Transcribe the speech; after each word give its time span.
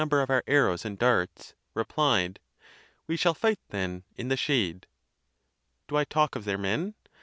ber 0.09 0.23
of 0.23 0.31
our 0.31 0.43
arrows 0.47 0.83
and 0.83 0.97
darts," 0.97 1.53
replied," 1.75 2.39
We 3.07 3.15
shall 3.15 3.35
fight, 3.35 3.59
then, 3.69 4.01
in 4.15 4.29
the 4.29 4.35
shade." 4.35 4.87
Dol 5.87 6.05
talk 6.05 6.35
of 6.35 6.43
their 6.43 6.57
men? 6.57 6.95